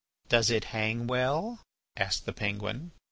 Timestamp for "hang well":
0.73-1.61